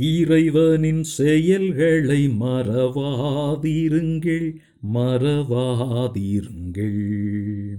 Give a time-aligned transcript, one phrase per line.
[0.00, 4.54] இறைவனின் செயல்களை மறவாதிருங்கள்
[4.94, 7.74] மறவாதிருங்கள்.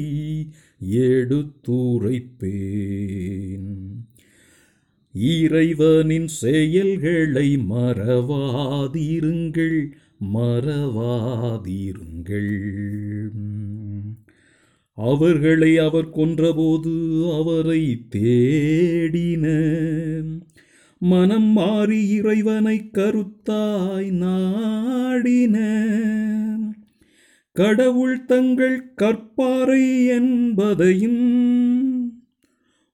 [0.90, 3.76] எடுத்துரைப்பேன்.
[5.12, 9.88] இறைவனின் செயல்களை மறவாதிருங்கள்
[10.34, 12.70] மறவாதிருங்கள்.
[14.94, 16.94] அவர்களை அவர் கொன்றபோது
[17.40, 19.44] அவரை தேடின
[20.98, 25.56] மனம் மாறி இறைவனை கருத்தாய் நாடின.
[27.52, 31.24] கடவுள் தங்கள் கற்பாறை என்பதையும்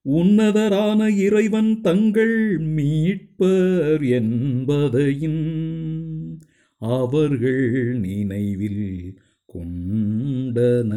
[0.04, 5.44] உன்னதரான இறைவன் தங்கள் மீட்பர் என்பதையும்
[6.76, 9.18] அவர்கள் நினைவில்
[9.54, 10.92] கொண்டன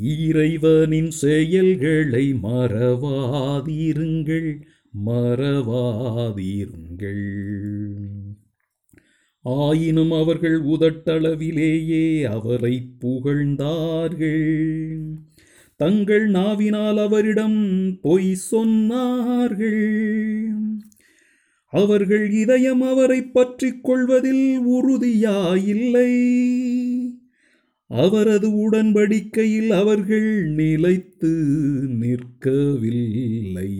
[0.00, 4.60] இறைவனின் செயல்களை மறவாதிருங்கள்
[5.06, 7.46] மறவாதிருங்கள்.
[9.42, 15.00] ஆயினும் அவர்கள் உதட்டளவிலேயே அவரை புகழ்ந்தார்கள்.
[15.76, 20.52] தங்கள் நாவினால் அவரிடம் பொய் சொன்னார்கள்.
[21.70, 26.32] அவர்கள் இதயம் அவரை பற்றிக் கொள்வதில் உறுதியாயில்லை.
[27.92, 31.32] அவரது உடன்படிக்கையில் அவர்கள் நிலைத்து
[32.00, 33.70] நிற்கவில்லை.